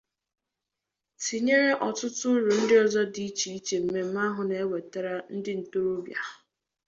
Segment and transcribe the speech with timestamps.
[1.23, 6.21] tinyere ọtụtụ uru ndị ọzọ dị iche iche mmemme ahụ na-ewètara ndị ntorobịa.